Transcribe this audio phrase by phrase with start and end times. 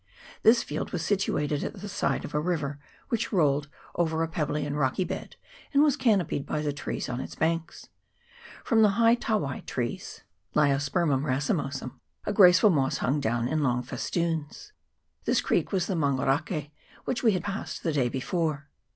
[0.41, 4.65] This field was situated at the side of a river, which rolled over a pebbly
[4.65, 5.35] and rocky bed,
[5.75, 7.87] and was canopied by the trees on its banks.
[8.63, 10.21] From the high tawai trees
[10.53, 14.71] 1 a graceful moss hung down in long festoons.
[15.25, 16.71] This creek was the Mangorake,
[17.05, 18.69] which we passed the day before.